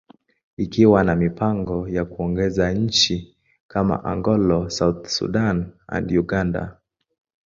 ikiwa 0.57 1.03
na 1.03 1.15
mipango 1.15 1.89
ya 1.89 2.05
kuongeza 2.05 2.71
nchi 2.71 3.35
kama 3.67 4.03
Angola, 4.05 4.69
South 4.69 5.07
Sudan, 5.07 5.71
and 5.87 6.11
Uganda. 6.11 6.77